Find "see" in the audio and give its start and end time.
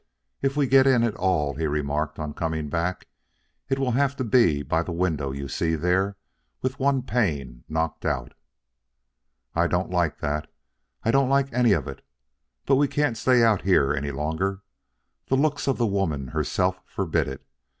5.47-5.75